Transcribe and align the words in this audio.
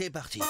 c'est 0.00 0.08
parti. 0.08 0.40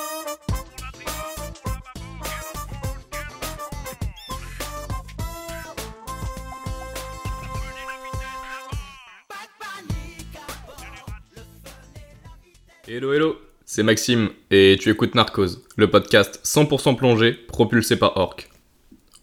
Hello 12.86 13.12
hello, 13.12 13.38
c'est 13.64 13.82
Maxime 13.82 14.28
et 14.52 14.76
tu 14.80 14.88
écoutes 14.88 15.16
Narcose, 15.16 15.64
le 15.76 15.90
podcast 15.90 16.38
100% 16.44 16.94
plongé 16.94 17.32
propulsé 17.32 17.96
par 17.96 18.16
Orc. 18.18 18.48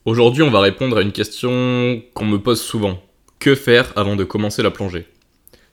Aujourd'hui, 0.04 0.44
on 0.44 0.52
va 0.52 0.59
répondre 0.59 0.98
à 0.98 1.04
une 1.04 1.14
question 1.14 2.04
qu'on 2.14 2.25
me 2.25 2.39
pose 2.39 2.59
souvent. 2.59 3.02
Que 3.39 3.55
faire 3.55 3.94
avant 3.96 4.18
de 4.18 4.25
commencer 4.25 4.62
la 4.62 4.71
plongée? 4.71 5.07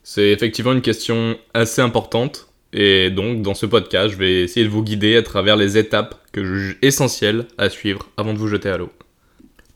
C'est 0.04 0.30
effectivement 0.30 0.74
une 0.74 0.80
question 0.80 1.36
assez 1.54 1.82
importante 1.82 2.53
et 2.74 3.10
donc 3.10 3.40
dans 3.40 3.54
ce 3.54 3.66
podcast, 3.66 4.10
je 4.12 4.18
vais 4.18 4.42
essayer 4.42 4.66
de 4.66 4.70
vous 4.70 4.82
guider 4.82 5.16
à 5.16 5.22
travers 5.22 5.56
les 5.56 5.78
étapes 5.78 6.20
que 6.32 6.44
je 6.44 6.54
juge 6.54 6.78
essentielles 6.82 7.46
à 7.56 7.70
suivre 7.70 8.10
avant 8.16 8.34
de 8.34 8.38
vous 8.38 8.48
jeter 8.48 8.68
à 8.68 8.76
l'eau. 8.76 8.90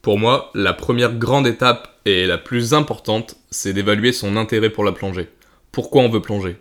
Pour 0.03 0.19
moi, 0.19 0.51
la 0.55 0.73
première 0.73 1.15
grande 1.15 1.47
étape 1.47 2.01
et 2.05 2.27
la 2.27 2.39
plus 2.39 2.75
importante, 2.75 3.37
c'est 3.51 3.73
d'évaluer 3.73 4.13
son 4.13 4.37
intérêt 4.37 4.71
pour 4.71 4.85
la 4.85 4.93
plongée. 4.93 5.29
Pourquoi 5.71 6.03
on 6.03 6.09
veut 6.09 6.21
plonger? 6.23 6.57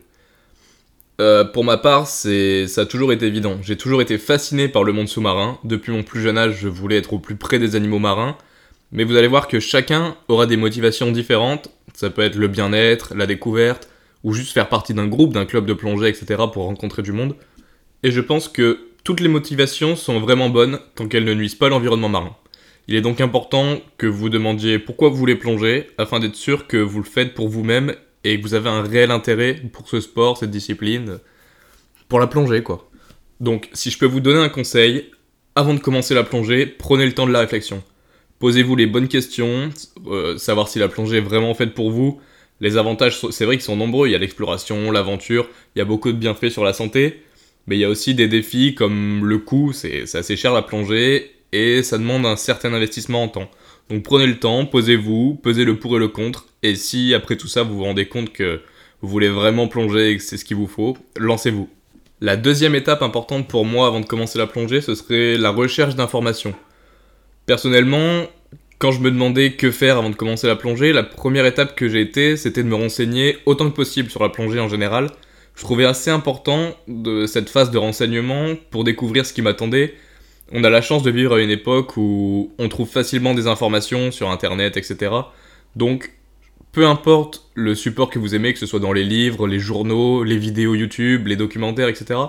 Euh, 1.19 1.43
pour 1.43 1.63
ma 1.63 1.77
part, 1.77 2.05
ça 2.05 2.29
a 2.29 2.85
toujours 2.85 3.11
été 3.11 3.25
évident. 3.25 3.57
J'ai 3.63 3.75
toujours 3.77 4.01
été 4.01 4.19
fasciné 4.19 4.67
par 4.67 4.83
le 4.83 4.93
monde 4.93 5.07
sous-marin. 5.07 5.57
Depuis 5.63 5.91
mon 5.91 6.03
plus 6.03 6.21
jeune 6.21 6.37
âge, 6.37 6.57
je 6.61 6.67
voulais 6.67 6.97
être 6.97 7.13
au 7.13 7.19
plus 7.19 7.35
près 7.35 7.57
des 7.57 7.75
animaux 7.75 7.99
marins. 7.99 8.37
Mais 8.91 9.03
vous 9.03 9.15
allez 9.15 9.27
voir 9.27 9.47
que 9.47 9.59
chacun 9.59 10.15
aura 10.27 10.45
des 10.45 10.57
motivations 10.57 11.11
différentes. 11.11 11.69
Ça 11.95 12.11
peut 12.11 12.21
être 12.21 12.35
le 12.35 12.47
bien-être, 12.47 13.13
la 13.15 13.25
découverte, 13.25 13.89
ou 14.27 14.33
juste 14.33 14.51
faire 14.51 14.67
partie 14.67 14.93
d'un 14.93 15.07
groupe, 15.07 15.31
d'un 15.31 15.45
club 15.45 15.65
de 15.65 15.73
plongée, 15.73 16.09
etc. 16.09 16.43
pour 16.51 16.65
rencontrer 16.65 17.01
du 17.01 17.13
monde. 17.13 17.33
Et 18.03 18.11
je 18.11 18.19
pense 18.19 18.49
que 18.49 18.89
toutes 19.05 19.21
les 19.21 19.29
motivations 19.29 19.95
sont 19.95 20.19
vraiment 20.19 20.49
bonnes 20.49 20.79
tant 20.95 21.07
qu'elles 21.07 21.23
ne 21.23 21.33
nuisent 21.33 21.55
pas 21.55 21.67
à 21.67 21.69
l'environnement 21.69 22.09
marin. 22.09 22.35
Il 22.89 22.95
est 22.95 23.01
donc 23.01 23.21
important 23.21 23.79
que 23.97 24.05
vous 24.05 24.27
demandiez 24.27 24.79
pourquoi 24.79 25.07
vous 25.07 25.15
voulez 25.15 25.35
plonger, 25.35 25.87
afin 25.97 26.19
d'être 26.19 26.35
sûr 26.35 26.67
que 26.67 26.75
vous 26.75 26.97
le 26.97 27.05
faites 27.05 27.35
pour 27.35 27.47
vous-même 27.47 27.95
et 28.25 28.37
que 28.37 28.43
vous 28.43 28.53
avez 28.53 28.67
un 28.69 28.81
réel 28.81 29.11
intérêt 29.11 29.61
pour 29.71 29.87
ce 29.87 30.01
sport, 30.01 30.37
cette 30.37 30.51
discipline, 30.51 31.19
pour 32.09 32.19
la 32.19 32.27
plongée 32.27 32.63
quoi. 32.63 32.89
Donc 33.39 33.69
si 33.71 33.91
je 33.91 33.97
peux 33.97 34.05
vous 34.05 34.19
donner 34.19 34.39
un 34.39 34.49
conseil, 34.49 35.09
avant 35.55 35.73
de 35.73 35.79
commencer 35.79 36.13
la 36.13 36.25
plongée, 36.25 36.65
prenez 36.65 37.05
le 37.05 37.13
temps 37.13 37.27
de 37.27 37.31
la 37.31 37.39
réflexion. 37.39 37.81
Posez-vous 38.39 38.75
les 38.75 38.87
bonnes 38.87 39.07
questions, 39.07 39.69
euh, 40.07 40.37
savoir 40.37 40.67
si 40.67 40.79
la 40.79 40.89
plongée 40.89 41.19
est 41.19 41.21
vraiment 41.21 41.53
faite 41.53 41.73
pour 41.73 41.91
vous. 41.91 42.19
Les 42.59 42.77
avantages, 42.77 43.19
c'est 43.29 43.45
vrai 43.45 43.55
qu'ils 43.55 43.65
sont 43.65 43.75
nombreux, 43.75 44.07
il 44.07 44.11
y 44.11 44.15
a 44.15 44.19
l'exploration, 44.19 44.91
l'aventure, 44.91 45.47
il 45.75 45.79
y 45.79 45.81
a 45.81 45.85
beaucoup 45.85 46.11
de 46.11 46.17
bienfaits 46.17 46.49
sur 46.49 46.63
la 46.63 46.73
santé, 46.73 47.21
mais 47.67 47.75
il 47.77 47.79
y 47.79 47.85
a 47.85 47.89
aussi 47.89 48.15
des 48.15 48.27
défis 48.27 48.73
comme 48.73 49.25
le 49.25 49.37
coût, 49.37 49.73
c'est 49.73 50.03
assez 50.15 50.35
cher 50.35 50.53
la 50.53 50.63
plongée, 50.63 51.31
et 51.51 51.83
ça 51.83 51.97
demande 51.97 52.25
un 52.25 52.35
certain 52.35 52.73
investissement 52.73 53.23
en 53.23 53.27
temps. 53.27 53.51
Donc 53.89 54.03
prenez 54.03 54.25
le 54.25 54.39
temps, 54.39 54.65
posez-vous, 54.65 55.39
pesez 55.41 55.65
le 55.65 55.77
pour 55.77 55.95
et 55.95 55.99
le 55.99 56.07
contre, 56.07 56.47
et 56.63 56.75
si 56.75 57.13
après 57.13 57.37
tout 57.37 57.47
ça 57.47 57.63
vous 57.63 57.77
vous 57.77 57.83
rendez 57.83 58.07
compte 58.07 58.33
que 58.33 58.61
vous 59.01 59.07
voulez 59.09 59.29
vraiment 59.29 59.67
plonger 59.67 60.09
et 60.09 60.17
que 60.17 60.23
c'est 60.23 60.37
ce 60.37 60.43
qu'il 60.43 60.57
vous 60.57 60.67
faut, 60.67 60.97
lancez-vous. 61.17 61.69
La 62.19 62.35
deuxième 62.35 62.73
étape 62.73 63.03
importante 63.03 63.47
pour 63.47 63.63
moi 63.63 63.85
avant 63.85 63.99
de 63.99 64.05
commencer 64.07 64.39
la 64.39 64.47
plongée, 64.47 64.81
ce 64.81 64.95
serait 64.95 65.37
la 65.37 65.51
recherche 65.51 65.95
d'informations. 65.95 66.55
Personnellement, 67.45 68.23
quand 68.79 68.91
je 68.91 68.99
me 68.99 69.11
demandais 69.11 69.53
que 69.53 69.71
faire 69.71 69.97
avant 69.97 70.09
de 70.09 70.15
commencer 70.15 70.47
la 70.47 70.55
plongée, 70.55 70.93
la 70.93 71.03
première 71.03 71.45
étape 71.45 71.75
que 71.75 71.89
j'ai 71.89 72.01
été, 72.01 72.37
c'était 72.37 72.63
de 72.63 72.67
me 72.67 72.75
renseigner 72.75 73.37
autant 73.45 73.69
que 73.69 73.75
possible 73.75 74.09
sur 74.09 74.21
la 74.21 74.29
plongée 74.29 74.59
en 74.59 74.69
général. 74.69 75.09
Je 75.55 75.63
trouvais 75.63 75.85
assez 75.85 76.11
important 76.11 76.75
de 76.87 77.25
cette 77.25 77.49
phase 77.49 77.71
de 77.71 77.77
renseignement 77.77 78.55
pour 78.69 78.83
découvrir 78.83 79.25
ce 79.25 79.33
qui 79.33 79.41
m'attendait 79.41 79.95
on 80.51 80.63
a 80.63 80.69
la 80.69 80.81
chance 80.81 81.03
de 81.03 81.11
vivre 81.11 81.35
à 81.35 81.41
une 81.41 81.49
époque 81.49 81.97
où 81.97 82.51
on 82.57 82.69
trouve 82.69 82.87
facilement 82.87 83.33
des 83.33 83.47
informations 83.47 84.11
sur 84.11 84.29
internet, 84.29 84.77
etc. 84.77 85.11
Donc, 85.75 86.13
peu 86.71 86.85
importe 86.85 87.49
le 87.53 87.75
support 87.75 88.09
que 88.09 88.19
vous 88.19 88.35
aimez, 88.35 88.53
que 88.53 88.59
ce 88.59 88.65
soit 88.65 88.79
dans 88.79 88.93
les 88.93 89.03
livres, 89.03 89.47
les 89.47 89.59
journaux, 89.59 90.23
les 90.23 90.37
vidéos 90.37 90.75
YouTube, 90.75 91.27
les 91.27 91.35
documentaires, 91.35 91.89
etc., 91.89 92.19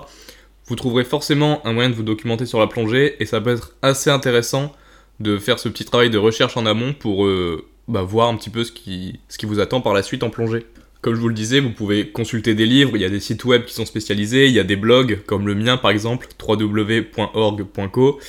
vous 0.65 0.75
trouverez 0.75 1.03
forcément 1.03 1.65
un 1.65 1.73
moyen 1.73 1.89
de 1.89 1.95
vous 1.95 2.03
documenter 2.03 2.45
sur 2.45 2.59
la 2.59 2.67
plongée 2.67 3.15
et 3.19 3.25
ça 3.25 3.41
peut 3.41 3.51
être 3.51 3.75
assez 3.81 4.11
intéressant 4.11 4.71
de 5.19 5.37
faire 5.37 5.59
ce 5.59 5.69
petit 5.69 5.85
travail 5.85 6.09
de 6.09 6.17
recherche 6.17 6.57
en 6.57 6.65
amont 6.65 6.93
pour 6.93 7.25
euh, 7.25 7.65
bah, 7.87 8.03
voir 8.03 8.29
un 8.29 8.35
petit 8.35 8.49
peu 8.49 8.63
ce 8.63 8.71
qui, 8.71 9.19
ce 9.27 9.37
qui 9.37 9.45
vous 9.45 9.59
attend 9.59 9.81
par 9.81 9.93
la 9.93 10.03
suite 10.03 10.23
en 10.23 10.29
plongée. 10.29 10.65
Comme 11.01 11.15
je 11.15 11.19
vous 11.21 11.29
le 11.29 11.33
disais, 11.33 11.61
vous 11.61 11.71
pouvez 11.71 12.09
consulter 12.09 12.55
des 12.55 12.65
livres, 12.65 12.91
il 12.95 13.01
y 13.01 13.05
a 13.05 13.09
des 13.09 13.21
sites 13.21 13.45
web 13.45 13.63
qui 13.63 13.73
sont 13.73 13.85
spécialisés, 13.85 14.47
il 14.47 14.53
y 14.53 14.59
a 14.59 14.65
des 14.65 14.75
blogs 14.75 15.21
comme 15.25 15.47
le 15.47 15.55
mien 15.55 15.77
par 15.77 15.91
exemple, 15.91 16.27
www.org.co. 16.45 18.19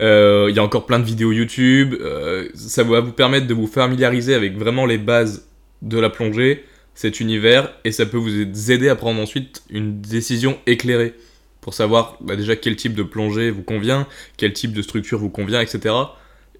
Euh, 0.00 0.46
il 0.48 0.56
y 0.56 0.58
a 0.58 0.62
encore 0.62 0.86
plein 0.86 0.98
de 0.98 1.04
vidéos 1.04 1.32
YouTube. 1.32 1.94
Euh, 2.00 2.48
ça 2.54 2.84
va 2.84 3.00
vous 3.00 3.12
permettre 3.12 3.46
de 3.46 3.54
vous 3.54 3.66
familiariser 3.66 4.34
avec 4.34 4.56
vraiment 4.56 4.86
les 4.86 4.98
bases 4.98 5.48
de 5.82 5.98
la 5.98 6.08
plongée, 6.08 6.64
cet 6.94 7.20
univers, 7.20 7.72
et 7.84 7.92
ça 7.92 8.06
peut 8.06 8.16
vous 8.16 8.70
aider 8.70 8.88
à 8.88 8.96
prendre 8.96 9.20
ensuite 9.20 9.62
une 9.70 10.00
décision 10.00 10.58
éclairée 10.66 11.14
pour 11.60 11.74
savoir 11.74 12.16
bah, 12.20 12.36
déjà 12.36 12.56
quel 12.56 12.76
type 12.76 12.94
de 12.94 13.02
plongée 13.02 13.50
vous 13.50 13.62
convient, 13.62 14.06
quel 14.36 14.52
type 14.52 14.72
de 14.72 14.82
structure 14.82 15.18
vous 15.18 15.30
convient, 15.30 15.60
etc. 15.60 15.94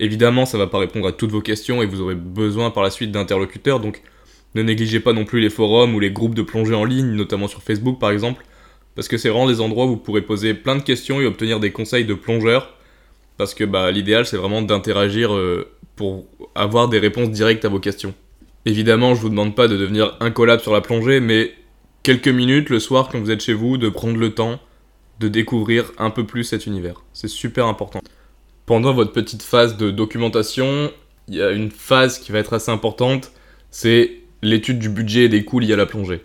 Évidemment, 0.00 0.46
ça 0.46 0.56
ne 0.56 0.62
va 0.62 0.66
pas 0.66 0.78
répondre 0.78 1.06
à 1.06 1.12
toutes 1.12 1.30
vos 1.30 1.42
questions 1.42 1.82
et 1.82 1.86
vous 1.86 2.00
aurez 2.00 2.14
besoin 2.14 2.70
par 2.70 2.82
la 2.82 2.88
suite 2.88 3.12
d'interlocuteurs, 3.12 3.80
donc 3.80 4.02
ne 4.54 4.62
négligez 4.62 4.98
pas 4.98 5.12
non 5.12 5.26
plus 5.26 5.40
les 5.40 5.50
forums 5.50 5.94
ou 5.94 6.00
les 6.00 6.10
groupes 6.10 6.34
de 6.34 6.40
plongée 6.40 6.74
en 6.74 6.86
ligne, 6.86 7.10
notamment 7.10 7.48
sur 7.48 7.62
Facebook 7.62 7.98
par 8.00 8.10
exemple, 8.10 8.42
parce 8.94 9.08
que 9.08 9.18
c'est 9.18 9.28
vraiment 9.28 9.46
des 9.46 9.60
endroits 9.60 9.84
où 9.84 9.90
vous 9.90 9.96
pourrez 9.98 10.22
poser 10.22 10.54
plein 10.54 10.76
de 10.76 10.82
questions 10.82 11.20
et 11.20 11.26
obtenir 11.26 11.60
des 11.60 11.70
conseils 11.70 12.06
de 12.06 12.14
plongeurs, 12.14 12.74
parce 13.36 13.52
que 13.52 13.62
bah, 13.64 13.90
l'idéal 13.90 14.24
c'est 14.24 14.38
vraiment 14.38 14.62
d'interagir 14.62 15.34
euh, 15.34 15.70
pour 15.96 16.24
avoir 16.54 16.88
des 16.88 16.98
réponses 16.98 17.30
directes 17.30 17.66
à 17.66 17.68
vos 17.68 17.78
questions. 17.78 18.14
Évidemment, 18.64 19.14
je 19.14 19.20
vous 19.20 19.28
demande 19.28 19.54
pas 19.54 19.68
de 19.68 19.76
devenir 19.76 20.16
incollable 20.20 20.62
sur 20.62 20.72
la 20.72 20.80
plongée, 20.80 21.20
mais 21.20 21.52
quelques 22.02 22.28
minutes 22.28 22.70
le 22.70 22.80
soir 22.80 23.10
quand 23.12 23.20
vous 23.20 23.30
êtes 23.30 23.42
chez 23.42 23.54
vous, 23.54 23.76
de 23.76 23.90
prendre 23.90 24.16
le 24.16 24.32
temps 24.32 24.60
de 25.18 25.28
découvrir 25.28 25.92
un 25.98 26.08
peu 26.08 26.24
plus 26.24 26.44
cet 26.44 26.66
univers. 26.66 27.02
C'est 27.12 27.28
super 27.28 27.66
important. 27.66 28.00
Pendant 28.70 28.92
votre 28.92 29.10
petite 29.10 29.42
phase 29.42 29.76
de 29.76 29.90
documentation, 29.90 30.92
il 31.26 31.34
y 31.34 31.42
a 31.42 31.50
une 31.50 31.72
phase 31.72 32.20
qui 32.20 32.30
va 32.30 32.38
être 32.38 32.52
assez 32.52 32.70
importante, 32.70 33.32
c'est 33.72 34.12
l'étude 34.42 34.78
du 34.78 34.88
budget 34.88 35.24
et 35.24 35.28
des 35.28 35.44
coûts 35.44 35.58
liés 35.58 35.72
à 35.72 35.76
la 35.76 35.86
plongée. 35.86 36.20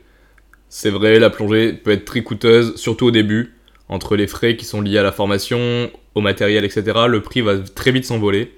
C'est 0.70 0.92
vrai, 0.92 1.18
la 1.18 1.32
plongée 1.32 1.74
peut 1.74 1.90
être 1.90 2.06
très 2.06 2.22
coûteuse, 2.22 2.76
surtout 2.76 3.08
au 3.08 3.12
début, 3.12 3.56
entre 3.90 4.16
les 4.16 4.28
frais 4.28 4.58
qui 4.58 4.66
sont 4.66 4.82
liés 4.82 5.00
à 5.00 5.02
la 5.02 5.12
formation, 5.12 5.90
au 6.14 6.22
matériel, 6.22 6.64
etc. 6.64 6.84
Le 7.08 7.20
prix 7.24 7.42
va 7.42 7.58
très 7.58 7.92
vite 7.92 8.06
s'envoler. 8.06 8.52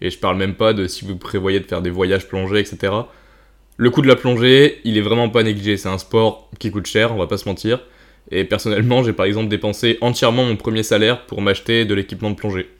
Et 0.00 0.08
je 0.08 0.18
parle 0.18 0.38
même 0.38 0.54
pas 0.54 0.72
de 0.72 0.86
si 0.86 1.04
vous 1.04 1.16
prévoyez 1.16 1.60
de 1.60 1.66
faire 1.66 1.82
des 1.82 1.90
voyages 1.90 2.26
plongés, 2.26 2.60
etc. 2.60 2.94
Le 3.76 3.90
coût 3.90 4.00
de 4.00 4.08
la 4.08 4.16
plongée, 4.16 4.80
il 4.84 4.96
est 4.96 5.02
vraiment 5.02 5.28
pas 5.28 5.42
négligé. 5.42 5.76
C'est 5.76 5.90
un 5.90 5.98
sport 5.98 6.48
qui 6.58 6.70
coûte 6.70 6.86
cher, 6.86 7.12
on 7.12 7.18
va 7.18 7.26
pas 7.26 7.36
se 7.36 7.46
mentir. 7.46 7.80
Et 8.30 8.44
personnellement, 8.44 9.02
j'ai 9.02 9.12
par 9.12 9.26
exemple 9.26 9.48
dépensé 9.48 9.98
entièrement 10.00 10.46
mon 10.46 10.56
premier 10.56 10.82
salaire 10.82 11.26
pour 11.26 11.42
m'acheter 11.42 11.84
de 11.84 11.92
l'équipement 11.92 12.30
de 12.30 12.36
plongée. 12.36 12.70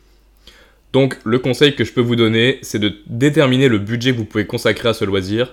Donc, 0.95 1.19
le 1.25 1.39
conseil 1.39 1.75
que 1.75 1.85
je 1.85 1.93
peux 1.93 2.01
vous 2.01 2.17
donner, 2.17 2.59
c'est 2.63 2.79
de 2.79 2.95
déterminer 3.07 3.69
le 3.69 3.79
budget 3.79 4.13
que 4.13 4.17
vous 4.17 4.25
pouvez 4.25 4.47
consacrer 4.47 4.89
à 4.89 4.95
ce 4.95 5.05
loisir 5.05 5.53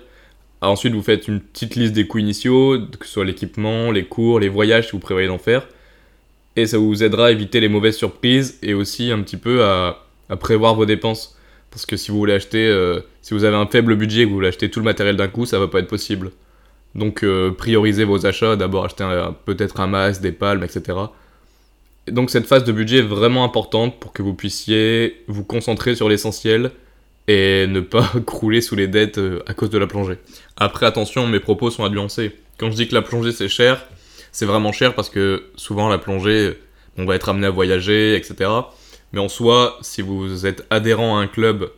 ah, 0.63 0.69
ensuite, 0.69 0.93
vous 0.93 1.01
faites 1.01 1.27
une 1.27 1.39
petite 1.39 1.75
liste 1.75 1.93
des 1.93 2.05
coûts 2.05 2.19
initiaux, 2.19 2.77
que 2.99 3.07
ce 3.07 3.13
soit 3.13 3.25
l'équipement, 3.25 3.91
les 3.91 4.05
cours, 4.05 4.39
les 4.39 4.47
voyages 4.47 4.85
si 4.85 4.91
vous 4.91 4.99
prévoyez 4.99 5.27
d'en 5.27 5.39
faire. 5.39 5.67
Et 6.55 6.67
ça 6.67 6.77
vous 6.77 7.03
aidera 7.03 7.27
à 7.27 7.31
éviter 7.31 7.59
les 7.59 7.67
mauvaises 7.67 7.95
surprises 7.95 8.59
et 8.61 8.75
aussi 8.75 9.11
un 9.11 9.21
petit 9.23 9.37
peu 9.37 9.63
à, 9.63 10.05
prévoir 10.39 10.75
vos 10.75 10.85
dépenses. 10.85 11.35
Parce 11.71 11.87
que 11.87 11.97
si 11.97 12.11
vous 12.11 12.17
voulez 12.17 12.33
acheter, 12.33 12.67
euh, 12.67 12.99
si 13.23 13.33
vous 13.33 13.43
avez 13.43 13.55
un 13.55 13.65
faible 13.65 13.95
budget 13.95 14.21
et 14.21 14.23
que 14.25 14.29
vous 14.29 14.35
voulez 14.35 14.49
acheter 14.49 14.69
tout 14.69 14.79
le 14.79 14.85
matériel 14.85 15.15
d'un 15.15 15.29
coup, 15.29 15.47
ça 15.47 15.57
va 15.57 15.67
pas 15.67 15.79
être 15.79 15.87
possible. 15.87 16.31
Donc 16.93 17.23
euh, 17.23 17.49
priorisez 17.49 18.03
vos 18.03 18.27
achats, 18.27 18.55
d'abord 18.55 18.85
acheter 18.85 19.05
peut-être 19.45 19.79
un 19.79 19.87
masque, 19.87 20.21
des 20.21 20.31
palmes, 20.31 20.63
etc. 20.63 20.95
donc 22.07 22.29
cette 22.29 22.47
phase 22.47 22.63
de 22.63 22.71
budget 22.71 22.99
est 22.99 23.03
vraiment 23.03 23.43
importante 23.43 23.99
pour 23.99 24.13
que 24.13 24.23
vous 24.23 24.33
puissiez 24.33 25.23
vous 25.27 25.43
concentrer 25.43 25.95
sur 25.95 26.09
l'essentiel 26.09 26.71
et 27.27 27.67
ne 27.67 27.79
pas 27.79 28.11
crouler 28.25 28.61
sous 28.61 28.75
les 28.75 28.87
dettes 28.87 29.17
euh, 29.17 29.43
à 29.45 29.53
cause 29.53 29.69
de 29.69 29.77
la 29.77 29.87
plongée. 29.87 30.17
Après, 30.57 30.85
attention, 30.85 31.27
mes 31.27 31.39
propos 31.39 31.69
sont 31.69 31.83
à 31.83 31.89
nuancer. 31.89 32.35
Quand 32.57 32.71
je 32.71 32.75
dis 32.75 32.87
que 32.87 32.95
la 32.95 33.01
plongée 33.01 33.31
c'est 33.31 33.49
cher, 33.49 33.85
c'est 34.31 34.45
vraiment 34.45 34.71
cher 34.71 34.95
parce 34.95 35.09
que 35.09 35.45
souvent 35.55 35.89
la 35.89 35.97
plongée, 35.97 36.57
on 36.97 37.05
va 37.05 37.15
être 37.15 37.29
amené 37.29 37.47
à 37.47 37.51
voyager, 37.51 38.15
etc. 38.15 38.49
Mais 39.13 39.19
en 39.19 39.29
soi, 39.29 39.77
si 39.81 40.01
vous 40.01 40.45
êtes 40.45 40.65
adhérent 40.69 41.17
à 41.17 41.21
un 41.21 41.27
club, 41.27 41.71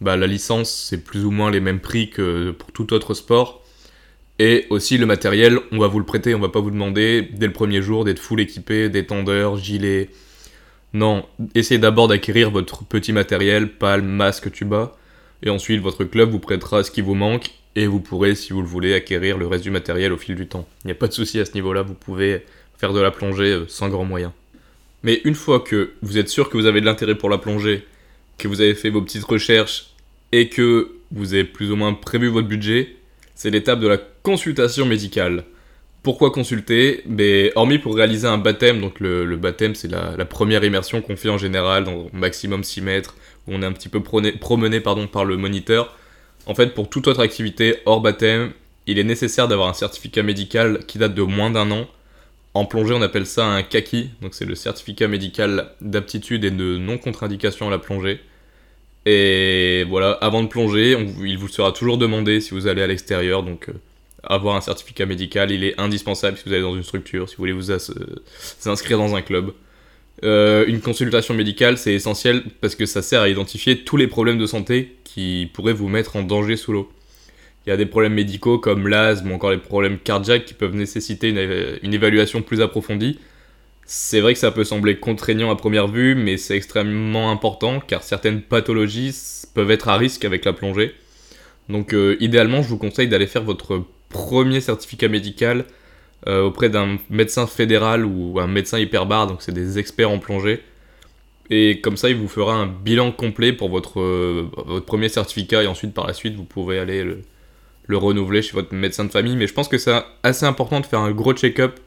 bah, 0.00 0.16
la 0.16 0.26
licence 0.26 0.70
c'est 0.70 1.02
plus 1.02 1.24
ou 1.24 1.30
moins 1.30 1.50
les 1.50 1.60
mêmes 1.60 1.80
prix 1.80 2.10
que 2.10 2.50
pour 2.50 2.72
tout 2.72 2.92
autre 2.92 3.14
sport. 3.14 3.61
Et 4.38 4.66
aussi 4.70 4.98
le 4.98 5.06
matériel, 5.06 5.58
on 5.70 5.78
va 5.78 5.86
vous 5.86 5.98
le 5.98 6.04
prêter, 6.04 6.34
on 6.34 6.40
va 6.40 6.48
pas 6.48 6.60
vous 6.60 6.70
demander 6.70 7.28
dès 7.32 7.46
le 7.46 7.52
premier 7.52 7.82
jour 7.82 8.04
d'être 8.04 8.18
full 8.18 8.40
équipé, 8.40 8.88
détendeur, 8.88 9.56
gilet, 9.56 10.08
non, 10.94 11.24
essayez 11.54 11.78
d'abord 11.78 12.08
d'acquérir 12.08 12.50
votre 12.50 12.84
petit 12.84 13.12
matériel, 13.12 13.72
palme, 13.72 14.06
masque, 14.06 14.52
tuba, 14.52 14.94
et 15.42 15.48
ensuite 15.48 15.80
votre 15.80 16.04
club 16.04 16.30
vous 16.30 16.38
prêtera 16.38 16.82
ce 16.84 16.90
qui 16.90 17.00
vous 17.00 17.14
manque, 17.14 17.50
et 17.74 17.86
vous 17.86 18.00
pourrez, 18.00 18.34
si 18.34 18.52
vous 18.52 18.60
le 18.60 18.68
voulez, 18.68 18.92
acquérir 18.92 19.38
le 19.38 19.46
reste 19.46 19.64
du 19.64 19.70
matériel 19.70 20.12
au 20.12 20.18
fil 20.18 20.34
du 20.34 20.46
temps. 20.46 20.68
Il 20.84 20.88
n'y 20.88 20.92
a 20.92 20.96
pas 20.96 21.08
de 21.08 21.14
souci 21.14 21.40
à 21.40 21.46
ce 21.46 21.54
niveau-là, 21.54 21.80
vous 21.80 21.94
pouvez 21.94 22.44
faire 22.76 22.92
de 22.92 23.00
la 23.00 23.10
plongée 23.10 23.52
euh, 23.52 23.64
sans 23.68 23.88
grand 23.88 24.04
moyen. 24.04 24.34
Mais 25.02 25.22
une 25.24 25.34
fois 25.34 25.60
que 25.60 25.92
vous 26.02 26.18
êtes 26.18 26.28
sûr 26.28 26.50
que 26.50 26.58
vous 26.58 26.66
avez 26.66 26.80
de 26.80 26.86
l'intérêt 26.86 27.14
pour 27.14 27.30
la 27.30 27.38
plongée, 27.38 27.86
que 28.36 28.46
vous 28.46 28.60
avez 28.60 28.74
fait 28.74 28.90
vos 28.90 29.00
petites 29.00 29.24
recherches 29.24 29.94
et 30.30 30.48
que 30.48 30.92
vous 31.10 31.32
avez 31.32 31.44
plus 31.44 31.72
ou 31.72 31.76
moins 31.76 31.94
prévu 31.94 32.28
votre 32.28 32.48
budget, 32.48 32.96
c'est 33.34 33.50
l'étape 33.50 33.80
de 33.80 33.88
la 33.88 33.98
consultation 34.22 34.86
médicale. 34.86 35.44
Pourquoi 36.02 36.30
consulter? 36.32 37.02
Ben, 37.06 37.50
Hormis 37.54 37.78
pour 37.78 37.94
réaliser 37.94 38.26
un 38.26 38.38
baptême, 38.38 38.80
donc 38.80 38.98
le, 38.98 39.36
baptême 39.36 39.74
c'est 39.74 39.88
la, 39.90 40.24
première 40.24 40.64
immersion 40.64 41.00
qu'on 41.00 41.16
fait 41.16 41.28
en 41.28 41.38
général 41.38 41.84
dans 41.84 42.08
maximum 42.12 42.64
6 42.64 42.80
mètres, 42.80 43.14
où 43.46 43.54
on 43.54 43.62
est 43.62 43.66
un 43.66 43.72
petit 43.72 43.88
peu 43.88 44.02
promené 44.02 44.80
pardon, 44.80 45.06
par 45.06 45.24
le 45.24 45.36
moniteur. 45.36 45.96
En 46.46 46.54
fait, 46.54 46.74
pour 46.74 46.90
toute 46.90 47.06
autre 47.06 47.20
activité 47.20 47.76
hors 47.86 48.00
baptême, 48.00 48.52
il 48.88 48.98
est 48.98 49.04
nécessaire 49.04 49.46
d'avoir 49.46 49.68
un 49.68 49.74
certificat 49.74 50.24
médical 50.24 50.80
qui 50.86 50.98
date 50.98 51.14
de 51.14 51.22
moins 51.22 51.50
d'un 51.50 51.70
an. 51.70 51.86
En 52.54 52.64
plongée, 52.64 52.94
on 52.94 53.02
appelle 53.02 53.26
ça 53.26 53.46
un 53.46 53.62
CACI, 53.62 54.10
donc 54.20 54.34
c'est 54.34 54.44
le 54.44 54.56
certificat 54.56 55.06
médical 55.06 55.70
d'aptitude 55.80 56.44
et 56.44 56.50
de 56.50 56.76
non-contre-indication 56.78 57.68
à 57.68 57.70
la 57.70 57.78
plongée. 57.78 58.20
Et 59.04 59.84
voilà, 59.88 60.12
avant 60.20 60.42
de 60.42 60.48
plonger, 60.48 60.96
il 61.24 61.38
vous 61.38 61.48
sera 61.48 61.72
toujours 61.72 61.98
demandé 61.98 62.40
si 62.40 62.50
vous 62.50 62.66
allez 62.66 62.82
à 62.82 62.86
l'extérieur, 62.86 63.42
donc 63.42 63.68
euh, 63.68 63.72
avoir 64.22 64.56
un 64.56 64.60
certificat 64.60 65.06
médical, 65.06 65.50
il 65.50 65.64
est 65.64 65.78
indispensable 65.80 66.36
si 66.36 66.44
vous 66.46 66.52
allez 66.52 66.62
dans 66.62 66.76
une 66.76 66.84
structure, 66.84 67.28
si 67.28 67.36
vous 67.36 67.42
voulez 67.42 67.52
vous, 67.52 67.72
inscrire 67.72 68.98
dans 68.98 69.14
un 69.16 69.22
club. 69.22 69.52
Euh, 70.24 70.64
une 70.68 70.80
consultation 70.80 71.34
médicale, 71.34 71.78
c'est 71.78 71.94
essentiel 71.94 72.44
parce 72.60 72.76
que 72.76 72.86
ça 72.86 73.02
sert 73.02 73.22
à 73.22 73.28
identifier 73.28 73.82
tous 73.82 73.96
les 73.96 74.06
problèmes 74.06 74.38
de 74.38 74.46
santé 74.46 74.96
qui 75.02 75.50
pourraient 75.52 75.72
vous 75.72 75.88
mettre 75.88 76.14
en 76.14 76.22
danger 76.22 76.56
sous 76.56 76.72
l'eau. 76.72 76.92
Il 77.66 77.70
y 77.70 77.72
a 77.72 77.76
des 77.76 77.86
problèmes 77.86 78.14
médicaux 78.14 78.58
comme 78.58 78.88
l'asthme 78.88 79.30
ou 79.30 79.34
encore 79.34 79.50
les 79.50 79.58
problèmes 79.58 79.98
cardiaques 79.98 80.44
qui 80.44 80.54
peuvent 80.54 80.74
nécessiter 80.74 81.28
une, 81.82 81.94
évaluation 81.94 82.42
plus 82.42 82.60
approfondie. 82.60 83.18
C'est 83.84 84.20
vrai 84.20 84.32
que 84.32 84.38
ça 84.38 84.50
peut 84.50 84.64
sembler 84.64 84.98
contraignant 84.98 85.50
à 85.50 85.56
première 85.56 85.88
vue, 85.88 86.14
mais 86.14 86.36
c'est 86.36 86.56
extrêmement 86.56 87.30
important 87.30 87.80
car 87.80 88.02
certaines 88.02 88.40
pathologies 88.40 89.14
peuvent 89.54 89.70
être 89.70 89.88
à 89.88 89.96
risque 89.96 90.24
avec 90.24 90.44
la 90.44 90.52
plongée. 90.52 90.94
Donc 91.68 91.92
euh, 91.94 92.16
idéalement, 92.20 92.62
je 92.62 92.68
vous 92.68 92.78
conseille 92.78 93.08
d'aller 93.08 93.26
faire 93.26 93.42
votre 93.42 93.84
premier 94.08 94.60
certificat 94.60 95.08
médical 95.08 95.64
euh, 96.28 96.44
auprès 96.44 96.68
d'un 96.70 96.98
médecin 97.10 97.46
fédéral 97.46 98.04
ou 98.04 98.38
un 98.38 98.46
médecin 98.46 98.78
hyperbar, 98.78 99.26
donc 99.26 99.42
c'est 99.42 99.52
des 99.52 99.78
experts 99.78 100.10
en 100.10 100.18
plongée. 100.18 100.60
Et 101.50 101.80
comme 101.80 101.96
ça, 101.96 102.08
il 102.08 102.16
vous 102.16 102.28
fera 102.28 102.54
un 102.54 102.66
bilan 102.66 103.10
complet 103.10 103.52
pour 103.52 103.68
votre, 103.68 104.00
euh, 104.00 104.48
votre 104.66 104.86
premier 104.86 105.08
certificat 105.08 105.64
et 105.64 105.66
ensuite 105.66 105.92
par 105.92 106.06
la 106.06 106.14
suite, 106.14 106.34
vous 106.34 106.44
pourrez 106.44 106.78
aller 106.78 107.02
le, 107.02 107.22
le 107.86 107.96
renouveler 107.96 108.42
chez 108.42 108.52
votre 108.52 108.72
médecin 108.74 109.04
de 109.04 109.10
famille. 109.10 109.36
Mais 109.36 109.46
je 109.46 109.52
pense 109.52 109.68
que 109.68 109.76
c'est 109.76 109.92
assez 110.22 110.46
important 110.46 110.80
de 110.80 110.86
faire 110.86 111.00
un 111.00 111.10
gros 111.10 111.34
check-up 111.34 111.78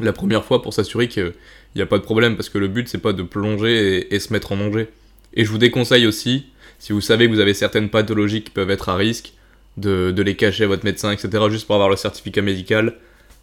la 0.00 0.12
première 0.12 0.44
fois 0.44 0.62
pour 0.62 0.74
s'assurer 0.74 1.08
qu'il 1.08 1.32
n'y 1.76 1.82
a 1.82 1.86
pas 1.86 1.98
de 1.98 2.02
problème 2.02 2.36
parce 2.36 2.48
que 2.48 2.58
le 2.58 2.68
but 2.68 2.88
c'est 2.88 2.98
pas 2.98 3.12
de 3.12 3.22
plonger 3.22 4.14
et, 4.14 4.18
se 4.18 4.32
mettre 4.32 4.52
en 4.52 4.56
danger. 4.56 4.88
Et 5.34 5.44
je 5.44 5.50
vous 5.50 5.58
déconseille 5.58 6.06
aussi, 6.06 6.46
si 6.78 6.92
vous 6.92 7.00
savez 7.00 7.26
que 7.26 7.32
vous 7.32 7.40
avez 7.40 7.54
certaines 7.54 7.88
pathologies 7.90 8.42
qui 8.42 8.50
peuvent 8.50 8.70
être 8.70 8.88
à 8.88 8.96
risque, 8.96 9.32
de, 9.76 10.22
les 10.22 10.34
cacher 10.34 10.64
à 10.64 10.66
votre 10.66 10.84
médecin, 10.84 11.12
etc. 11.12 11.44
juste 11.50 11.66
pour 11.66 11.76
avoir 11.76 11.88
le 11.88 11.96
certificat 11.96 12.42
médical. 12.42 12.96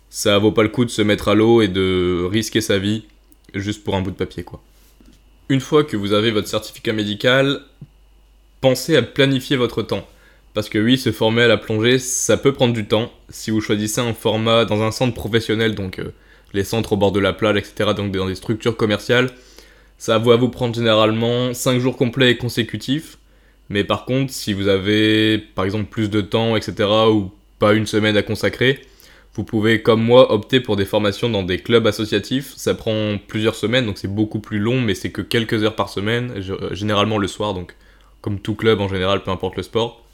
Ça 0.09 0.37
vaut 0.37 0.51
pas 0.51 0.63
le 0.63 0.69
coup 0.69 0.85
de 0.85 0.89
se 0.89 1.01
mettre 1.01 1.29
à 1.29 1.35
l'eau 1.35 1.61
et 1.61 1.67
de 1.67 2.27
risquer 2.29 2.61
sa 2.61 2.77
vie 2.77 3.05
juste 3.53 3.83
pour 3.83 3.95
un 3.95 4.01
bout 4.01 4.11
de 4.11 4.15
papier 4.15 4.43
quoi. 4.43 4.61
Une 5.47 5.61
fois 5.61 5.83
que 5.83 5.95
vous 5.95 6.13
avez 6.13 6.31
votre 6.31 6.47
certificat 6.47 6.91
médical, 6.91 7.61
pensez 8.61 8.95
à 8.95 9.03
planifier 9.03 9.57
votre 9.57 9.83
temps. 9.83 10.07
Parce 10.55 10.69
que 10.69 10.79
oui, 10.79 10.97
se 10.97 11.11
former 11.11 11.43
à 11.43 11.47
la 11.47 11.57
plongée, 11.57 11.99
ça 11.99 12.37
peut 12.37 12.53
prendre 12.53 12.73
du 12.73 12.87
temps. 12.87 13.11
Si 13.29 13.51
vous 13.51 13.61
choisissez 13.61 14.01
un 14.01 14.13
format 14.13 14.65
dans 14.65 14.81
un 14.81 14.91
centre 14.91 15.13
professionnel, 15.13 15.75
donc 15.75 15.99
euh, 15.99 16.13
les 16.55 16.63
centres 16.63 16.93
au 16.93 16.97
bord 16.97 17.11
de 17.11 17.19
la 17.19 17.33
plage, 17.33 17.57
etc., 17.57 17.91
donc 17.95 18.11
dans 18.11 18.27
des 18.27 18.35
structures 18.35 18.75
commerciales, 18.75 19.29
ça 19.97 20.17
va 20.17 20.35
vous 20.35 20.49
prendre 20.49 20.73
généralement 20.73 21.53
5 21.53 21.79
jours 21.79 21.97
complets 21.97 22.31
et 22.31 22.37
consécutifs. 22.37 23.17
Mais 23.69 23.83
par 23.83 24.05
contre, 24.05 24.31
si 24.31 24.53
vous 24.53 24.67
avez 24.67 25.37
par 25.37 25.65
exemple 25.65 25.85
plus 25.85 26.09
de 26.09 26.21
temps, 26.21 26.55
etc., 26.55 26.89
ou 27.11 27.31
pas 27.59 27.73
une 27.73 27.87
semaine 27.87 28.17
à 28.17 28.23
consacrer, 28.23 28.81
vous 29.33 29.43
pouvez, 29.43 29.81
comme 29.81 30.01
moi, 30.01 30.31
opter 30.33 30.61
pour 30.61 30.77
des 30.77 30.85
formations 30.85 31.29
dans 31.29 31.43
des 31.43 31.59
clubs 31.59 31.85
associatifs. 31.87 32.53
Ça 32.55 32.73
prend 32.73 33.17
plusieurs 33.27 33.55
semaines, 33.55 33.85
donc 33.85 33.97
c'est 33.97 34.13
beaucoup 34.13 34.39
plus 34.39 34.59
long, 34.59 34.79
mais 34.79 34.95
c'est 34.95 35.11
que 35.11 35.21
quelques 35.21 35.63
heures 35.63 35.75
par 35.75 35.89
semaine, 35.89 36.31
euh, 36.37 36.73
généralement 36.73 37.17
le 37.17 37.27
soir, 37.27 37.53
donc 37.53 37.75
comme 38.21 38.39
tout 38.39 38.55
club 38.55 38.79
en 38.79 38.87
général, 38.87 39.23
peu 39.23 39.31
importe 39.31 39.57
le 39.57 39.63
sport. 39.63 40.05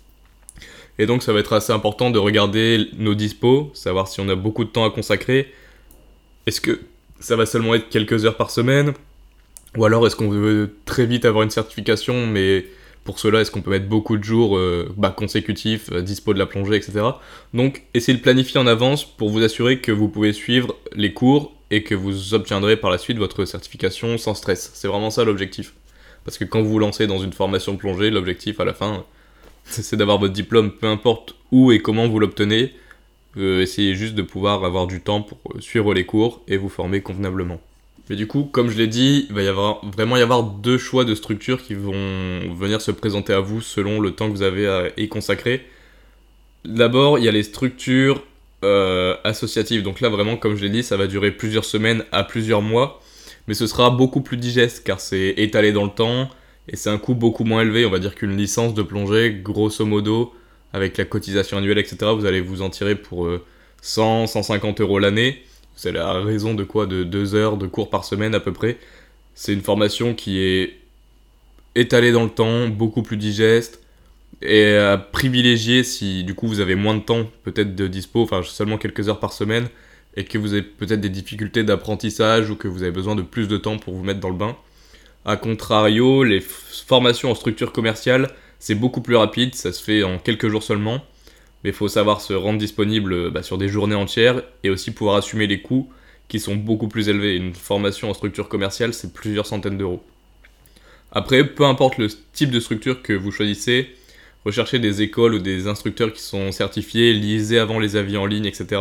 Et 0.97 1.05
donc 1.05 1.23
ça 1.23 1.33
va 1.33 1.39
être 1.39 1.53
assez 1.53 1.71
important 1.71 2.09
de 2.09 2.19
regarder 2.19 2.89
nos 2.97 3.15
dispos, 3.15 3.71
savoir 3.73 4.07
si 4.07 4.19
on 4.19 4.29
a 4.29 4.35
beaucoup 4.35 4.63
de 4.63 4.69
temps 4.69 4.85
à 4.85 4.89
consacrer. 4.89 5.53
Est-ce 6.45 6.61
que 6.61 6.79
ça 7.19 7.35
va 7.35 7.45
seulement 7.45 7.75
être 7.75 7.89
quelques 7.89 8.25
heures 8.25 8.38
par 8.38 8.51
semaine? 8.51 8.93
Ou 9.77 9.85
alors 9.85 10.05
est-ce 10.05 10.15
qu'on 10.15 10.29
veut 10.29 10.75
très 10.85 11.05
vite 11.05 11.25
avoir 11.25 11.43
une 11.43 11.49
certification, 11.49 12.27
mais 12.27 12.65
pour 13.03 13.19
cela, 13.19 13.41
est-ce 13.41 13.51
qu'on 13.51 13.61
peut 13.61 13.71
mettre 13.71 13.88
beaucoup 13.88 14.17
de 14.17 14.23
jours 14.23 14.57
euh, 14.57 14.93
bah, 14.97 15.13
consécutifs, 15.15 15.91
euh, 15.91 16.01
dispo 16.01 16.33
de 16.33 16.39
la 16.39 16.45
plongée, 16.45 16.75
etc. 16.75 17.01
Donc 17.53 17.83
essayez 17.93 18.17
de 18.17 18.23
planifier 18.23 18.59
en 18.59 18.67
avance 18.67 19.05
pour 19.05 19.29
vous 19.29 19.41
assurer 19.43 19.79
que 19.79 19.91
vous 19.91 20.07
pouvez 20.07 20.33
suivre 20.33 20.75
les 20.95 21.13
cours 21.13 21.53
et 21.71 21.83
que 21.83 21.95
vous 21.95 22.33
obtiendrez 22.33 22.75
par 22.77 22.91
la 22.91 22.97
suite 22.97 23.17
votre 23.17 23.45
certification 23.45 24.17
sans 24.17 24.35
stress. 24.35 24.71
C'est 24.73 24.88
vraiment 24.88 25.09
ça 25.09 25.23
l'objectif. 25.23 25.73
Parce 26.25 26.38
que 26.38 26.43
quand 26.43 26.61
vous 26.61 26.69
vous 26.69 26.79
lancez 26.79 27.07
dans 27.07 27.17
une 27.17 27.33
formation 27.33 27.73
de 27.73 27.77
plongée, 27.77 28.11
l'objectif 28.11 28.59
à 28.59 28.65
la 28.65 28.73
fin, 28.73 29.05
c'est 29.65 29.95
d'avoir 29.95 30.19
votre 30.19 30.33
diplôme, 30.33 30.71
peu 30.71 30.88
importe 30.88 31.35
où 31.51 31.71
et 31.71 31.79
comment 31.81 32.07
vous 32.07 32.19
l'obtenez. 32.19 32.73
Euh, 33.37 33.61
essayez 33.61 33.95
juste 33.95 34.15
de 34.15 34.21
pouvoir 34.21 34.63
avoir 34.65 34.87
du 34.87 35.01
temps 35.01 35.21
pour 35.21 35.37
euh, 35.55 35.61
suivre 35.61 35.93
les 35.93 36.05
cours 36.05 36.41
et 36.47 36.57
vous 36.57 36.69
former 36.69 37.01
convenablement. 37.01 37.61
Mais 38.09 38.15
du 38.17 38.27
coup, 38.27 38.43
comme 38.43 38.69
je 38.69 38.77
l'ai 38.77 38.87
dit, 38.87 39.25
il 39.29 39.35
va 39.35 39.41
y 39.41 39.47
avoir, 39.47 39.85
vraiment 39.85 40.17
y 40.17 40.21
avoir 40.21 40.43
deux 40.43 40.77
choix 40.77 41.05
de 41.05 41.15
structures 41.15 41.63
qui 41.63 41.75
vont 41.75 41.93
venir 42.53 42.81
se 42.81 42.91
présenter 42.91 43.31
à 43.31 43.39
vous 43.39 43.61
selon 43.61 44.01
le 44.01 44.11
temps 44.11 44.27
que 44.27 44.35
vous 44.35 44.41
avez 44.41 44.67
à 44.67 44.89
y 44.97 45.07
consacrer. 45.07 45.65
D'abord, 46.65 47.19
il 47.19 47.25
y 47.25 47.29
a 47.29 47.31
les 47.31 47.43
structures 47.43 48.23
euh, 48.65 49.15
associatives. 49.23 49.81
Donc 49.81 50.01
là, 50.01 50.09
vraiment, 50.09 50.35
comme 50.35 50.55
je 50.55 50.63
l'ai 50.63 50.69
dit, 50.69 50.83
ça 50.83 50.97
va 50.97 51.07
durer 51.07 51.31
plusieurs 51.31 51.63
semaines 51.63 52.03
à 52.11 52.23
plusieurs 52.23 52.61
mois. 52.61 53.01
Mais 53.47 53.53
ce 53.53 53.65
sera 53.65 53.89
beaucoup 53.89 54.21
plus 54.21 54.37
digeste 54.37 54.83
car 54.83 54.99
c'est 54.99 55.33
étalé 55.37 55.71
dans 55.71 55.85
le 55.85 55.89
temps 55.89 56.29
et 56.67 56.75
c'est 56.75 56.89
un 56.89 56.97
coût 56.97 57.15
beaucoup 57.15 57.43
moins 57.43 57.61
élevé. 57.61 57.85
On 57.85 57.89
va 57.89 57.99
dire 57.99 58.13
qu'une 58.13 58.35
licence 58.35 58.73
de 58.73 58.83
plongée, 58.83 59.39
grosso 59.41 59.85
modo, 59.85 60.33
avec 60.73 60.97
la 60.97 61.06
cotisation 61.06 61.57
annuelle, 61.57 61.77
etc., 61.77 61.97
vous 62.15 62.25
allez 62.25 62.41
vous 62.41 62.62
en 62.62 62.69
tirer 62.69 62.95
pour 62.95 63.29
100, 63.81 64.23
euh, 64.23 64.27
150 64.27 64.81
euros 64.81 65.00
l'année. 65.00 65.44
C'est 65.75 65.91
la 65.91 66.13
raison 66.13 66.53
de 66.53 66.63
quoi? 66.63 66.85
De 66.85 67.03
2 67.03 67.35
heures 67.35 67.57
de 67.57 67.68
cours 67.68 67.89
par 67.89 68.06
semaine 68.06 68.35
à 68.35 68.39
peu 68.39 68.53
près. 68.53 68.77
C'est 69.33 69.53
une 69.53 69.62
formation 69.62 70.13
qui 70.13 70.39
est 70.39 70.77
étalée 71.75 72.12
dans 72.12 72.24
le 72.24 72.29
temps, 72.29 72.67
beaucoup 72.67 73.01
plus 73.01 73.17
digeste, 73.17 73.81
et 74.41 74.75
à 74.75 74.98
privilégier 74.98 75.84
si 75.84 76.24
du 76.24 76.36
coup 76.36 76.48
vous 76.48 76.60
avez 76.60 76.75
moins 76.75 76.95
de 76.95 77.01
temps 77.01 77.29
peut-être 77.43 77.75
de 77.75 77.88
dispo, 77.88 78.24
enfin 78.24 78.41
seulement 78.43 78.77
quelques 78.77 79.07
heures 79.07 79.19
par 79.19 79.34
semaine, 79.34 79.67
et 80.17 80.25
que 80.25 80.38
vous 80.38 80.53
avez 80.53 80.63
peut-être 80.63 81.00
des 81.00 81.10
difficultés 81.10 81.63
d'apprentissage 81.63 82.50
ou 82.50 82.55
que 82.55 82.67
vous 82.67 82.84
avez 82.84 82.91
besoin 82.91 83.15
de 83.15 83.22
plus 83.22 83.48
de 83.48 83.57
temps 83.57 83.77
pour 83.77 83.93
vous 83.93 84.03
mettre 84.03 84.19
dans 84.19 84.29
le 84.29 84.36
bain. 84.36 84.57
A 85.24 85.38
contrario, 85.38 86.24
les 86.24 86.41
formations 86.41 87.31
en 87.31 87.36
structure 87.36 87.72
commerciale, 87.72 88.29
c'est 88.62 88.75
beaucoup 88.75 89.01
plus 89.01 89.15
rapide, 89.15 89.56
ça 89.56 89.74
se 89.74 89.84
fait 89.84 90.03
en 90.03 90.20
quelques 90.20 90.48
jours 90.48 90.62
seulement. 90.62 91.03
Mais 91.63 91.72
il 91.72 91.75
faut 91.75 91.88
savoir 91.88 92.22
se 92.22 92.34
rendre 92.34 92.60
disponible 92.60 93.32
bah, 93.32 93.41
sur 93.41 93.58
des 93.58 93.68
journées 93.68 93.96
entières 93.96 94.44
et 94.63 94.70
aussi 94.70 94.91
pouvoir 94.91 95.15
assumer 95.15 95.48
les 95.48 95.62
coûts 95.62 95.89
qui 96.27 96.39
sont 96.39 96.56
beaucoup 96.56 96.88
plus 96.88 97.10
élevés. 97.10 97.36
Une 97.36 97.56
formation 97.56 98.12
en 98.12 98.13
structure 98.13 98.48
commerciale, 98.48 98.94
c'est 98.94 99.13
plusieurs 99.13 99.48
centaines 99.48 99.80
d'euros. 99.80 100.03
Après, 101.12 101.44
peu 101.44 101.65
importe 101.65 101.98
le 101.98 102.08
type 102.34 102.51
de 102.51 102.60
structure 102.60 103.01
que 103.01 103.13
vous 103.13 103.32
choisissez, 103.32 103.89
recherchez 104.46 104.77
des 104.77 105.01
écoles 105.01 105.34
ou 105.34 105.39
des 105.39 105.68
instructeurs 105.68 106.13
qui 106.13 106.22
sont 106.22 106.51
certifiés, 106.51 107.13
lisez 107.13 107.58
avant 107.58 107.80
les 107.80 107.96
avis 107.96 108.15
en 108.15 108.27
ligne, 108.27 108.46
etc. 108.46 108.80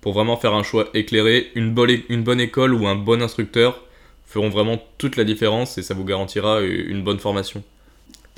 Pour 0.00 0.12
vraiment 0.12 0.36
faire 0.36 0.54
un 0.54 0.62
choix 0.62 0.88
éclairé, 0.94 1.50
une 1.56 1.74
bonne 1.74 2.40
école 2.40 2.74
ou 2.74 2.86
un 2.86 2.94
bon 2.94 3.20
instructeur 3.20 3.82
feront 4.24 4.50
vraiment 4.50 4.80
toute 4.98 5.16
la 5.16 5.24
différence 5.24 5.78
et 5.78 5.82
ça 5.82 5.94
vous 5.94 6.04
garantira 6.04 6.60
une 6.62 7.02
bonne 7.02 7.18
formation. 7.18 7.64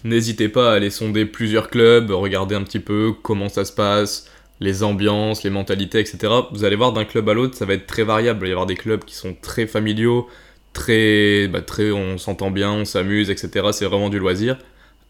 N'hésitez 0.05 0.49
pas 0.49 0.71
à 0.71 0.75
aller 0.75 0.91
sonder 0.91 1.27
plusieurs 1.27 1.71
clubs, 1.71 2.11
regarder 2.11 2.55
un 2.55 2.63
petit 2.63 2.79
peu 2.79 3.13
comment 3.23 3.49
ça 3.49 3.65
se 3.65 3.73
passe, 3.73 4.31
les 4.61 4.85
ambiances, 4.85 5.43
les 5.43 5.51
mentalités, 5.51 5.99
etc. 5.99 6.33
Vous 6.53 6.65
allez 6.65 6.77
voir 6.77 6.93
d'un 6.93 7.05
club 7.05 7.29
à 7.29 7.35
l'autre, 7.35 7.57
ça 7.57 7.65
va 7.65 7.75
être 7.75 7.87
très 7.87 8.05
variable. 8.05 8.47
Il 8.47 8.51
y 8.51 8.53
avoir 8.53 8.67
des 8.67 8.77
clubs 8.77 9.05
qui 9.05 9.17
sont 9.17 9.37
très 9.41 9.67
familiaux, 9.67 10.29
très, 10.73 11.49
bah, 11.49 11.63
très 11.63 11.91
on 11.91 12.17
s'entend 12.17 12.51
bien, 12.53 12.71
on 12.71 12.85
s'amuse, 12.85 13.29
etc. 13.31 13.69
C'est 13.73 13.87
vraiment 13.87 14.09
du 14.09 14.21
loisir. 14.21 14.57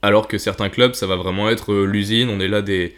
Alors 0.01 0.27
que 0.27 0.39
certains 0.39 0.71
clubs, 0.71 0.95
ça 0.95 1.07
va 1.07 1.17
vraiment 1.17 1.51
être 1.51 1.73
euh, 1.73 1.85
l'usine, 1.85 2.31
on 2.31 2.41
est 2.41 2.49
là 2.49 2.63
des... 2.63 2.95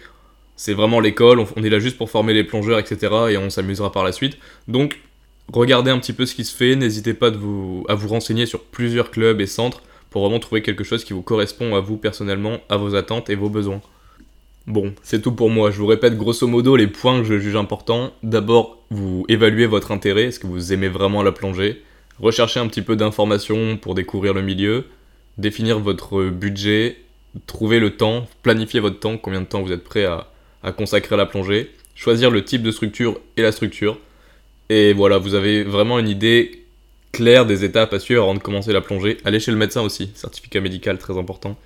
C'est 0.57 0.75
vraiment 0.75 1.01
l'école, 1.01 1.41
on 1.57 1.65
est 1.65 1.71
là 1.71 1.79
juste 1.79 1.97
pour 1.97 2.11
former 2.11 2.35
les 2.35 2.45
plongeurs, 2.45 2.79
etc. 2.79 3.13
Et 3.31 3.39
on 3.39 3.49
s'amusera 3.51 3.91
par 3.91 4.05
la 4.05 4.13
suite. 4.13 4.37
Donc 4.69 5.01
regardez 5.53 5.91
un 5.91 5.99
petit 5.99 6.13
peu 6.13 6.27
ce 6.27 6.35
qui 6.35 6.45
se 6.45 6.55
fait, 6.55 6.77
n'hésitez 6.77 7.15
pas 7.15 7.29
à 7.29 7.95
vous 7.95 8.09
renseigner 8.09 8.47
sur 8.47 8.63
plusieurs 8.65 9.11
clubs 9.11 9.41
et 9.41 9.47
centres 9.47 9.83
pour 10.11 10.23
vraiment 10.23 10.41
trouver 10.41 10.63
quelque 10.63 10.85
chose 10.85 11.05
qui 11.05 11.13
vous 11.13 11.23
correspond 11.23 11.75
à 11.75 11.81
vous 11.81 11.97
personnellement, 11.97 12.59
à 12.69 12.77
vos 12.77 12.95
attentes 12.95 13.31
et 13.31 13.37
vos 13.37 13.49
besoins. 13.49 13.81
Bon, 14.67 14.93
c'est 15.03 15.23
tout 15.23 15.33
pour 15.33 15.51
moi. 15.51 15.71
Je 15.71 15.79
vous 15.79 15.87
répète 15.87 16.17
grosso 16.17 16.47
modo 16.47 16.77
les 16.77 16.87
points 16.87 17.21
que 17.21 17.25
je 17.27 17.39
juge 17.39 17.57
importants. 17.57 18.13
D'abord, 18.23 18.83
vous 18.91 19.25
évaluez 19.29 19.67
votre 19.67 19.91
intérêt. 19.91 20.25
Est-ce 20.25 20.39
que 20.39 20.47
vous 20.47 20.73
aimez 20.73 20.89
vraiment 20.89 21.23
la 21.23 21.33
plongée? 21.33 21.83
Rechercher 22.19 22.61
un 22.61 22.67
petit 22.67 22.83
peu 22.83 22.97
d'informations 22.97 23.77
pour 23.79 23.95
découvrir 23.95 24.35
le 24.35 24.43
milieu, 24.43 24.85
définir 25.39 25.79
votre 25.79 26.25
budget, 26.25 26.99
trouver 27.47 27.81
le 27.81 27.97
temps, 27.97 28.27
planifier 28.43 28.81
votre 28.81 29.01
temps, 29.01 29.17
combien 29.17 29.41
de 29.41 29.47
temps 29.47 29.63
vous 29.63 29.73
êtes 29.73 29.85
prêt 29.85 30.05
à, 30.05 30.29
à 30.63 30.73
consacrer 30.73 31.15
à 31.15 31.19
la 31.19 31.27
plongée, 31.27 31.71
choisir 31.95 32.31
le 32.31 32.45
type 32.45 32.63
de 32.63 32.71
structure 32.71 33.19
et 33.37 33.43
la 33.43 33.53
structure. 33.53 33.99
Et 34.69 34.93
voilà, 34.93 35.19
vous 35.19 35.35
avez 35.35 35.65
vraiment 35.65 35.99
une 35.99 36.09
idée 36.09 36.60
claire 37.13 37.47
des 37.47 37.65
étapes 37.65 37.93
à 37.93 37.99
suivre 37.99 38.23
avant 38.23 38.35
de 38.35 38.41
commencer 38.41 38.73
la 38.73 38.81
plongée. 38.81 39.19
Allez 39.25 39.41
chez 39.41 39.51
le 39.51 39.57
médecin 39.57 39.83
aussi, 39.83 40.11
certificat 40.15 40.61
médical 40.61 40.99
très 40.99 41.19
important. 41.19 41.57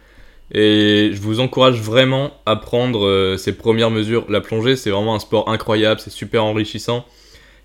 Et 0.52 1.10
je 1.12 1.20
vous 1.20 1.40
encourage 1.40 1.80
vraiment 1.80 2.32
à 2.46 2.56
prendre 2.56 3.06
euh, 3.06 3.36
ces 3.36 3.56
premières 3.56 3.90
mesures. 3.90 4.26
La 4.30 4.40
plongée, 4.40 4.76
c'est 4.76 4.90
vraiment 4.90 5.14
un 5.14 5.18
sport 5.18 5.48
incroyable, 5.48 6.00
c'est 6.00 6.10
super 6.10 6.44
enrichissant. 6.44 7.06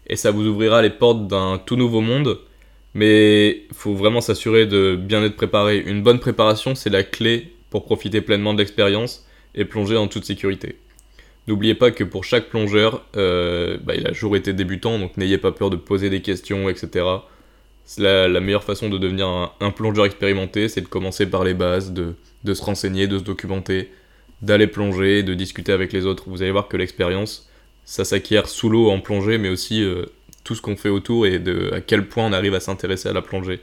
Et 0.07 0.15
ça 0.15 0.31
vous 0.31 0.45
ouvrira 0.45 0.81
les 0.81 0.89
portes 0.89 1.27
d'un 1.27 1.59
tout 1.63 1.75
nouveau 1.75 2.01
monde. 2.01 2.39
Mais 2.93 3.65
il 3.69 3.75
faut 3.75 3.93
vraiment 3.93 4.21
s'assurer 4.21 4.65
de 4.65 4.95
bien 4.95 5.23
être 5.23 5.35
préparé. 5.35 5.77
Une 5.77 6.01
bonne 6.01 6.19
préparation, 6.19 6.73
c'est 6.73 6.89
la 6.89 7.03
clé 7.03 7.53
pour 7.69 7.85
profiter 7.85 8.21
pleinement 8.21 8.53
de 8.53 8.59
l'expérience 8.59 9.27
et 9.53 9.65
plonger 9.65 9.97
en 9.97 10.07
toute 10.07 10.25
sécurité. 10.25 10.77
N'oubliez 11.47 11.75
pas 11.75 11.91
que 11.91 12.03
pour 12.03 12.23
chaque 12.23 12.49
plongeur, 12.49 13.03
euh, 13.15 13.77
bah, 13.83 13.95
il 13.95 14.05
a 14.07 14.11
toujours 14.11 14.35
été 14.35 14.53
débutant, 14.53 14.99
donc 14.99 15.17
n'ayez 15.17 15.37
pas 15.37 15.51
peur 15.51 15.69
de 15.69 15.75
poser 15.75 16.09
des 16.09 16.21
questions, 16.21 16.69
etc. 16.69 17.05
La, 17.97 18.39
meilleure 18.39 18.63
façon 18.63 18.89
de 18.89 18.97
devenir 18.97 19.27
un, 19.59 19.71
plongeur 19.71 20.05
expérimenté, 20.05 20.69
c'est 20.69 20.81
de 20.81 20.87
commencer 20.87 21.25
par 21.25 21.43
les 21.43 21.53
bases, 21.53 21.91
de, 21.91 22.13
de, 22.43 22.53
se 22.53 22.63
renseigner, 22.63 23.07
de 23.07 23.17
se 23.17 23.23
documenter, 23.23 23.89
d'aller 24.41 24.67
plonger, 24.67 25.23
de 25.23 25.33
discuter 25.33 25.71
avec 25.71 25.91
les 25.91 26.05
autres. 26.05 26.25
Vous 26.27 26.41
allez 26.41 26.51
voir 26.51 26.67
que 26.67 26.77
l'expérience, 26.77 27.49
ça 27.85 28.05
s'acquiert 28.05 28.47
sous 28.47 28.69
l'eau 28.69 28.89
en 28.89 28.99
plongée, 28.99 29.37
mais 29.37 29.49
aussi 29.49 29.83
euh, 29.83 30.05
tout 30.43 30.55
ce 30.55 30.61
qu'on 30.61 30.75
fait 30.75 30.89
autour 30.89 31.25
et 31.25 31.39
de 31.39 31.71
à 31.73 31.81
quel 31.81 32.07
point 32.07 32.25
on 32.25 32.33
arrive 32.33 32.53
à 32.53 32.59
s'intéresser 32.59 33.09
à 33.09 33.13
la 33.13 33.21
plongée. 33.21 33.59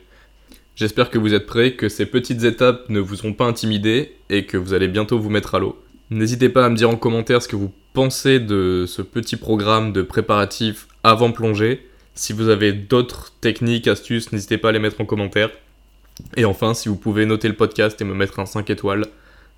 J'espère 0.75 1.09
que 1.09 1.19
vous 1.19 1.33
êtes 1.33 1.47
prêts, 1.47 1.73
que 1.73 1.89
ces 1.89 2.05
petites 2.05 2.45
étapes 2.45 2.89
ne 2.91 3.01
vous 3.01 3.25
ont 3.25 3.33
pas 3.33 3.47
intimidé 3.47 4.13
et 4.29 4.45
que 4.45 4.57
vous 4.57 4.75
allez 4.75 4.89
bientôt 4.89 5.19
vous 5.19 5.31
mettre 5.31 5.55
à 5.55 5.59
l'eau. 5.59 5.81
N'hésitez 6.11 6.49
pas 6.49 6.67
à 6.67 6.69
me 6.69 6.77
dire 6.77 6.91
en 6.91 6.97
commentaire 6.97 7.43
ce 7.43 7.49
que 7.49 7.57
vous 7.57 7.73
pensez 7.95 8.39
de 8.41 8.85
ce 8.87 9.01
petit 9.03 9.37
programme 9.37 9.93
de 9.93 10.03
préparatif 10.03 10.87
avant 11.03 11.33
plongée. 11.33 11.87
Si 12.17 12.33
vous 12.33 12.49
avez 12.49 12.73
d'autres 12.73 13.33
techniques, 13.41 13.87
astuces, 13.87 14.33
n'hésitez 14.33 14.57
pas 14.57 14.71
à 14.71 14.73
les 14.73 14.79
mettre 14.79 15.01
en 15.03 15.05
commentaire. 15.05 15.51
Et 16.37 16.47
enfin, 16.47 16.73
si 16.73 16.89
vous 16.89 16.97
pouvez 16.97 17.27
noter 17.27 17.47
le 17.47 17.55
podcast 17.55 18.01
et 18.01 18.05
me 18.05 18.15
mettre 18.15 18.41
un 18.41 18.47
5 18.47 18.71
étoiles, 18.71 19.05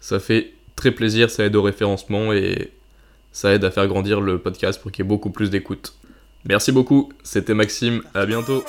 ça 0.00 0.19
fait 0.19 0.53
très 0.75 0.91
plaisir, 0.91 1.31
ça 1.31 1.45
aide 1.45 1.55
au 1.55 1.62
référencement 1.62 2.33
et 2.33 2.73
ça 3.31 3.55
aide 3.55 3.65
à 3.65 3.71
faire 3.71 3.87
grandir 3.87 4.21
le 4.21 4.38
podcast 4.38 4.83
pour 4.83 4.91
qu'il 4.91 5.05
y 5.05 5.07
ait 5.07 5.09
beaucoup 5.09 5.31
plus 5.31 5.50
d'écoute. 5.50 5.95
Merci 6.45 6.73
beaucoup, 6.73 7.12
c'était 7.23 7.55
Maxime, 7.55 8.03
à 8.12 8.27
bientôt 8.27 8.65